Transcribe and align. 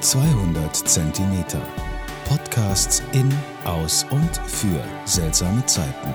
200 0.00 0.76
Zentimeter. 0.76 1.62
Podcasts 2.28 3.02
in, 3.12 3.32
aus 3.64 4.04
und 4.10 4.36
für 4.46 4.84
seltsame 5.06 5.64
Zeiten. 5.64 6.14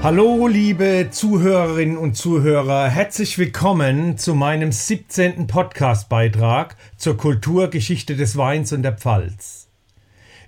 Hallo, 0.00 0.46
liebe 0.46 1.08
Zuhörerinnen 1.10 1.98
und 1.98 2.16
Zuhörer, 2.16 2.88
herzlich 2.88 3.38
willkommen 3.38 4.16
zu 4.16 4.36
meinem 4.36 4.70
17. 4.70 5.48
Podcast-Beitrag 5.48 6.76
zur 6.96 7.16
Kulturgeschichte 7.16 8.14
des 8.14 8.36
Weins 8.36 8.72
und 8.72 8.82
der 8.82 8.96
Pfalz. 8.96 9.68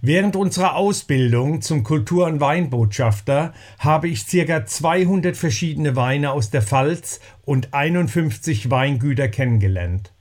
Während 0.01 0.37
unserer 0.37 0.77
Ausbildung 0.77 1.61
zum 1.61 1.83
Kultur- 1.83 2.27
und 2.27 2.41
Weinbotschafter 2.41 3.53
habe 3.81 4.09
ich 4.09 4.27
ca. 4.29 4.65
200 4.65 5.37
verschiedene 5.37 5.97
Weine 5.97 6.31
aus 6.31 6.51
der 6.51 6.63
Pfalz 6.63 7.21
und 7.45 7.75
51 7.75 8.71
Weingüter 8.71 9.29
kennengelernt. 9.29 10.13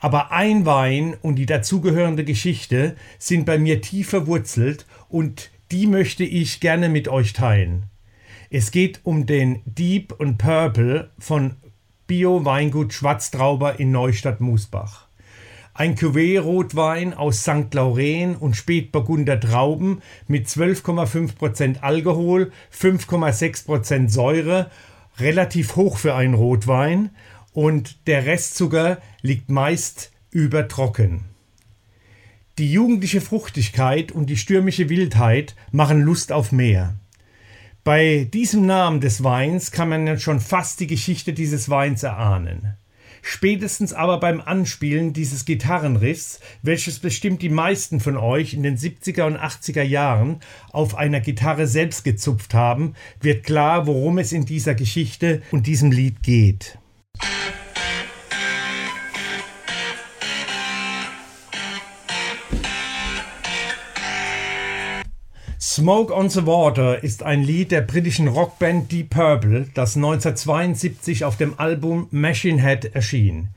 Aber 0.00 0.32
ein 0.32 0.64
Wein 0.64 1.14
und 1.20 1.36
die 1.36 1.46
dazugehörende 1.46 2.24
Geschichte 2.24 2.96
sind 3.18 3.44
bei 3.44 3.58
mir 3.58 3.82
tief 3.82 4.08
verwurzelt 4.08 4.86
und 5.08 5.50
die 5.70 5.86
möchte 5.86 6.24
ich 6.24 6.58
gerne 6.60 6.88
mit 6.88 7.06
euch 7.06 7.34
teilen. 7.34 7.84
Es 8.48 8.72
geht 8.72 9.00
um 9.04 9.26
den 9.26 9.60
Deep 9.66 10.12
und 10.18 10.38
Purple 10.38 11.10
von 11.18 11.56
Bio 12.06 12.44
Weingut 12.44 12.92
Schwarztrauber 12.92 13.78
in 13.78 13.92
Neustadt-Musbach. 13.92 15.06
Ein 15.74 15.94
Cuvée-Rotwein 15.94 17.14
aus 17.14 17.42
St. 17.42 17.72
Lauren 17.72 18.34
und 18.34 18.56
Spätburgunder 18.56 19.38
Trauben 19.38 20.02
mit 20.26 20.48
12,5% 20.48 21.80
Alkohol, 21.82 22.50
5,6% 22.76 24.08
Säure, 24.08 24.70
relativ 25.18 25.76
hoch 25.76 25.98
für 25.98 26.14
einen 26.14 26.34
Rotwein 26.34 27.10
und 27.52 28.06
der 28.06 28.26
Restzucker 28.26 29.00
liegt 29.22 29.50
meist 29.50 30.12
übertrocken. 30.30 31.24
Die 32.58 32.72
jugendliche 32.72 33.20
Fruchtigkeit 33.20 34.12
und 34.12 34.26
die 34.26 34.36
stürmische 34.36 34.88
Wildheit 34.88 35.54
machen 35.72 36.02
Lust 36.02 36.30
auf 36.32 36.52
mehr. 36.52 36.94
Bei 37.84 38.28
diesem 38.32 38.66
Namen 38.66 39.00
des 39.00 39.24
Weins 39.24 39.70
kann 39.70 39.88
man 39.88 40.18
schon 40.18 40.40
fast 40.40 40.80
die 40.80 40.86
Geschichte 40.86 41.32
dieses 41.32 41.70
Weins 41.70 42.02
erahnen. 42.02 42.74
Spätestens 43.22 43.92
aber 43.92 44.18
beim 44.20 44.40
Anspielen 44.40 45.12
dieses 45.12 45.44
Gitarrenriffs, 45.44 46.40
welches 46.62 46.98
bestimmt 46.98 47.42
die 47.42 47.48
meisten 47.48 48.00
von 48.00 48.16
euch 48.16 48.54
in 48.54 48.62
den 48.62 48.76
70er 48.76 49.24
und 49.24 49.36
80er 49.36 49.82
Jahren 49.82 50.40
auf 50.72 50.94
einer 50.94 51.20
Gitarre 51.20 51.66
selbst 51.66 52.04
gezupft 52.04 52.54
haben, 52.54 52.94
wird 53.20 53.44
klar, 53.44 53.86
worum 53.86 54.18
es 54.18 54.32
in 54.32 54.46
dieser 54.46 54.74
Geschichte 54.74 55.42
und 55.50 55.66
diesem 55.66 55.92
Lied 55.92 56.22
geht. 56.22 56.79
Smoke 65.72 66.12
on 66.12 66.28
the 66.28 66.46
Water 66.46 67.04
ist 67.04 67.22
ein 67.22 67.44
Lied 67.44 67.70
der 67.70 67.82
britischen 67.82 68.26
Rockband 68.26 68.90
Deep 68.90 69.10
Purple, 69.10 69.68
das 69.72 69.94
1972 69.94 71.24
auf 71.24 71.36
dem 71.36 71.60
Album 71.60 72.08
Machine 72.10 72.60
Head 72.60 72.92
erschien. 72.92 73.50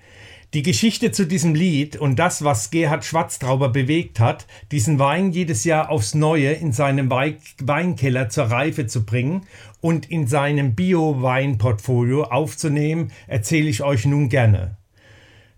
Die 0.54 0.62
Geschichte 0.62 1.12
zu 1.12 1.26
diesem 1.26 1.56
Lied 1.56 1.96
und 1.96 2.20
das, 2.20 2.44
was 2.44 2.70
Gerhard 2.70 3.04
Schwarztrauber 3.04 3.70
bewegt 3.70 4.20
hat, 4.20 4.46
diesen 4.72 5.00
Wein 5.00 5.32
jedes 5.32 5.64
Jahr 5.64 5.90
aufs 5.90 6.14
Neue 6.14 6.52
in 6.52 6.72
seinem 6.72 7.10
Weinkeller 7.10 8.30
zur 8.30 8.44
Reife 8.44 8.86
zu 8.86 9.08
bringen 9.08 9.48
und 9.82 10.12
in 10.12 10.28
seinem 10.28 10.76
Bio-Weinportfolio 10.76 12.26
aufzunehmen, 12.26 13.12
erzähle 13.26 13.70
ich 13.70 13.82
euch 13.82 14.06
nun 14.06 14.30
gerne. 14.30 14.78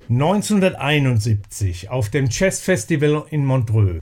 1971 0.08 1.90
auf 1.90 2.10
dem 2.10 2.30
Chess 2.30 2.62
Festival 2.62 3.26
in 3.30 3.44
Montreux 3.44 4.00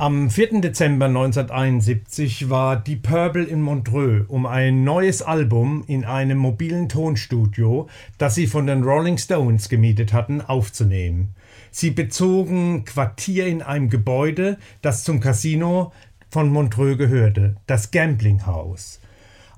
am 0.00 0.30
4. 0.30 0.62
Dezember 0.62 1.04
1971 1.04 2.48
war 2.48 2.76
Die 2.76 2.96
Purple 2.96 3.44
in 3.44 3.60
Montreux, 3.60 4.24
um 4.28 4.46
ein 4.46 4.82
neues 4.82 5.20
Album 5.20 5.84
in 5.86 6.06
einem 6.06 6.38
mobilen 6.38 6.88
Tonstudio, 6.88 7.86
das 8.16 8.34
sie 8.34 8.46
von 8.46 8.66
den 8.66 8.82
Rolling 8.82 9.18
Stones 9.18 9.68
gemietet 9.68 10.14
hatten, 10.14 10.40
aufzunehmen. 10.40 11.34
Sie 11.70 11.90
bezogen 11.90 12.86
Quartier 12.86 13.46
in 13.46 13.60
einem 13.60 13.90
Gebäude, 13.90 14.56
das 14.80 15.04
zum 15.04 15.20
Casino 15.20 15.92
von 16.30 16.48
Montreux 16.48 16.96
gehörte, 16.96 17.56
das 17.66 17.90
Gambling 17.90 18.46
House. 18.46 19.02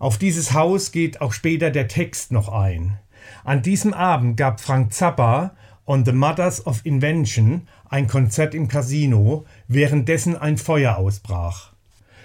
Auf 0.01 0.19
dieses 0.19 0.53
Haus 0.53 0.91
geht 0.91 1.21
auch 1.21 1.33
später 1.33 1.71
der 1.71 1.87
Text 1.87 2.33
noch 2.33 2.49
ein. 2.49 2.99
An 3.45 3.63
diesem 3.63 3.95
Abend 3.95 4.37
gab 4.37 4.61
Frank 4.61 4.93
Zappa 4.93 5.53
On 5.85 6.05
the 6.05 6.13
Mothers 6.13 6.65
of 6.65 6.81
Invention 6.85 7.67
ein 7.89 8.07
Konzert 8.07 8.55
im 8.55 8.69
Casino, 8.69 9.45
währenddessen 9.67 10.37
ein 10.37 10.57
Feuer 10.57 10.97
ausbrach. 10.97 11.73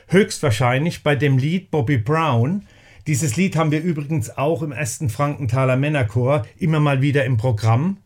Höchstwahrscheinlich 0.08 1.02
bei 1.02 1.16
dem 1.16 1.40
Lied 1.40 1.72
Bobby 1.72 1.98
Brown. 1.98 2.68
Dieses 3.08 3.36
Lied 3.36 3.56
haben 3.56 3.72
wir 3.72 3.82
übrigens 3.82 4.38
auch 4.38 4.62
im 4.62 4.72
ersten 4.72 5.10
Frankenthaler 5.10 5.76
Männerchor 5.76 6.46
immer 6.60 6.80
mal 6.80 7.02
wieder 7.02 7.26
im 7.26 7.38
Programm. 7.38 7.98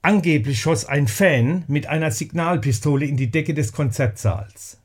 Angeblich 0.00 0.60
schoss 0.60 0.86
ein 0.86 1.08
Fan 1.08 1.64
mit 1.68 1.86
einer 1.86 2.10
Signalpistole 2.10 3.04
in 3.04 3.16
die 3.16 3.30
Decke 3.30 3.54
des 3.54 3.72
Konzertsaals. 3.72 4.78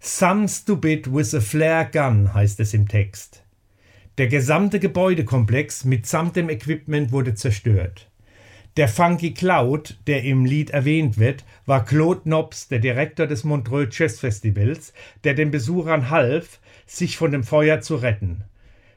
Some 0.00 0.48
stupid 0.48 1.12
with 1.12 1.34
a 1.34 1.40
flare 1.40 1.88
gun 1.90 2.34
heißt 2.34 2.60
es 2.60 2.74
im 2.74 2.88
Text. 2.88 3.42
Der 4.18 4.28
gesamte 4.28 4.80
Gebäudekomplex 4.80 5.84
mitsamt 5.84 6.36
dem 6.36 6.50
Equipment 6.50 7.10
wurde 7.10 7.34
zerstört. 7.34 8.07
Der 8.78 8.86
Funky 8.86 9.34
Cloud, 9.34 9.98
der 10.06 10.22
im 10.22 10.44
Lied 10.44 10.70
erwähnt 10.70 11.18
wird, 11.18 11.44
war 11.66 11.84
Claude 11.84 12.28
Nobs, 12.28 12.68
der 12.68 12.78
Direktor 12.78 13.26
des 13.26 13.42
Montreux 13.42 13.88
Jazz 13.90 14.20
Festivals, 14.20 14.92
der 15.24 15.34
den 15.34 15.50
Besuchern 15.50 16.10
half, 16.10 16.60
sich 16.86 17.16
von 17.16 17.32
dem 17.32 17.42
Feuer 17.42 17.80
zu 17.80 17.96
retten. 17.96 18.44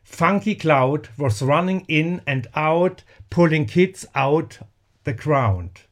Funky 0.03 0.53
Cloud 0.53 1.09
was 1.17 1.41
running 1.41 1.83
in 1.87 2.21
and 2.27 2.55
out, 2.55 3.03
pulling 3.31 3.65
kids 3.65 4.07
out 4.13 4.63
the 5.03 5.15
ground. 5.15 5.87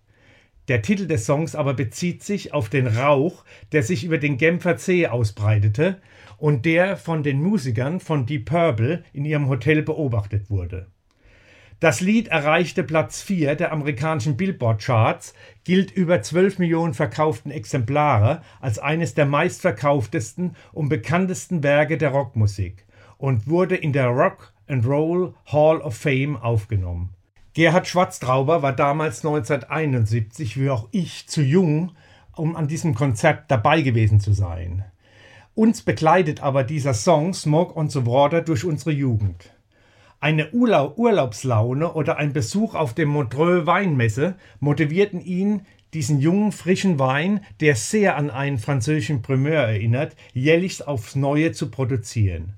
Der 0.68 0.84
Titel 0.84 1.08
des 1.08 1.26
Songs 1.26 1.56
aber 1.56 1.74
bezieht 1.74 2.22
sich 2.22 2.54
auf 2.54 2.70
den 2.70 2.86
Rauch, 2.86 3.44
der 3.72 3.82
sich 3.82 4.04
über 4.04 4.20
den 4.20 4.38
Genfer 4.38 4.78
See 4.78 5.08
ausbreitete 5.08 6.00
und 6.38 6.68
der 6.68 6.96
von 6.96 7.24
den 7.24 7.42
Musikern 7.42 8.00
von 8.00 8.28
Deep 8.28 8.46
Purple 8.46 9.04
in 9.14 9.26
ihrem 9.26 9.48
Hotel 9.48 9.82
beobachtet 9.82 10.52
wurde. 10.52 10.86
Das 11.80 12.02
Lied 12.02 12.28
erreichte 12.28 12.84
Platz 12.84 13.22
4 13.22 13.56
der 13.56 13.72
amerikanischen 13.72 14.36
Billboard-Charts, 14.36 15.34
gilt 15.64 15.92
über 15.92 16.22
12 16.22 16.60
Millionen 16.60 16.94
verkauften 16.94 17.52
Exemplare 17.52 18.42
als 18.60 18.80
eines 18.80 19.14
der 19.14 19.26
meistverkauftesten 19.26 20.58
und 20.74 20.90
bekanntesten 20.90 21.64
Werke 21.64 21.98
der 21.98 22.10
Rockmusik 22.10 22.86
und 23.18 23.48
wurde 23.48 23.78
in 23.78 23.94
der 23.94 24.08
Rock 24.08 24.52
and 24.68 24.86
Roll 24.86 25.34
Hall 25.46 25.80
of 25.80 25.96
Fame 25.96 26.36
aufgenommen. 26.36 27.16
Gerhard 27.54 27.88
Schwarztrauber 27.88 28.62
war 28.62 28.74
damals 28.74 29.26
1971, 29.26 30.60
wie 30.60 30.70
auch 30.70 30.90
ich, 30.92 31.30
zu 31.30 31.42
jung, 31.42 31.94
um 32.36 32.58
an 32.58 32.68
diesem 32.68 32.94
Konzert 32.94 33.50
dabei 33.50 33.82
gewesen 33.82 34.20
zu 34.20 34.34
sein. 34.34 34.84
Uns 35.56 35.82
begleitet 35.82 36.44
aber 36.44 36.66
dieser 36.66 36.94
Song 36.94 37.34
Smoke 37.34 37.78
on 37.78 37.90
the 37.90 38.06
Water 38.06 38.42
durch 38.42 38.66
unsere 38.66 38.92
Jugend. 38.92 39.54
Eine 40.22 40.52
Urlaubslaune 40.52 41.94
oder 41.94 42.18
ein 42.18 42.34
Besuch 42.34 42.76
auf 42.76 42.94
dem 42.94 43.10
Montreux 43.10 43.66
Weinmesse 43.66 44.36
motivierten 44.60 45.22
ihn, 45.22 45.62
diesen 45.94 46.20
jungen, 46.20 46.52
frischen 46.52 47.00
Wein, 47.00 47.46
der 47.62 47.76
sehr 47.76 48.18
an 48.18 48.30
einen 48.30 48.58
französischen 48.58 49.22
Primeur 49.22 49.62
erinnert, 49.62 50.16
jährlich 50.34 50.86
aufs 50.86 51.16
Neue 51.16 51.54
zu 51.54 51.72
produzieren. 51.72 52.54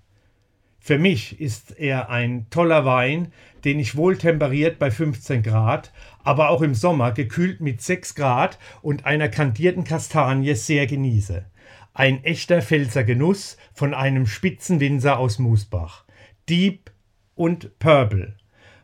Für 0.79 0.97
mich 0.97 1.39
ist 1.39 1.79
er 1.79 2.09
ein 2.09 2.47
toller 2.49 2.85
Wein, 2.85 3.31
den 3.63 3.79
ich 3.79 3.95
wohltemperiert 3.95 4.79
bei 4.79 4.89
15 4.89 5.43
Grad, 5.43 5.93
aber 6.23 6.49
auch 6.49 6.63
im 6.63 6.73
Sommer 6.73 7.11
gekühlt 7.11 7.61
mit 7.61 7.81
6 7.81 8.15
Grad 8.15 8.57
und 8.81 9.05
einer 9.05 9.29
kandierten 9.29 9.83
Kastanie 9.83 10.55
sehr 10.55 10.87
genieße. 10.87 11.45
Ein 11.93 12.23
echter 12.23 12.63
Pfälzer 12.63 13.03
Genuss 13.03 13.57
von 13.73 13.93
einem 13.93 14.25
Spitzenwinzer 14.25 15.19
aus 15.19 15.37
Musbach. 15.37 16.05
Deep 16.49 16.90
und 17.41 17.79
Purple. 17.79 18.35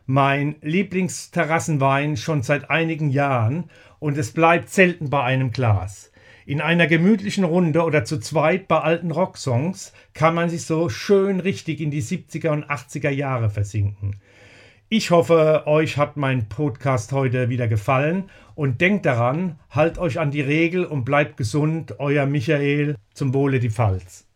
Mein 0.04 0.56
Lieblingsterrassenwein 0.62 2.16
schon 2.16 2.42
seit 2.42 2.70
einigen 2.70 3.08
Jahren 3.08 3.70
und 4.00 4.18
es 4.18 4.32
bleibt 4.32 4.68
selten 4.68 5.10
bei 5.10 5.22
einem 5.22 5.52
Glas. 5.52 6.10
In 6.44 6.60
einer 6.60 6.88
gemütlichen 6.88 7.44
Runde 7.44 7.84
oder 7.84 8.04
zu 8.04 8.18
zweit 8.18 8.66
bei 8.66 8.80
alten 8.80 9.12
Rocksongs 9.12 9.92
kann 10.12 10.34
man 10.34 10.50
sich 10.50 10.64
so 10.64 10.88
schön 10.88 11.38
richtig 11.38 11.80
in 11.80 11.92
die 11.92 12.02
70er 12.02 12.48
und 12.48 12.68
80er 12.68 13.10
Jahre 13.10 13.48
versinken. 13.48 14.16
Ich 14.88 15.12
hoffe, 15.12 15.62
euch 15.66 15.96
hat 15.96 16.16
mein 16.16 16.48
Podcast 16.48 17.12
heute 17.12 17.50
wieder 17.50 17.68
gefallen 17.68 18.24
und 18.56 18.80
denkt 18.80 19.06
daran, 19.06 19.60
halt 19.70 19.98
euch 19.98 20.18
an 20.18 20.32
die 20.32 20.40
Regel 20.40 20.84
und 20.84 21.04
bleibt 21.04 21.36
gesund, 21.36 22.00
euer 22.00 22.26
Michael 22.26 22.96
zum 23.14 23.34
Wohle 23.34 23.60
die 23.60 23.70
Pfalz. 23.70 24.27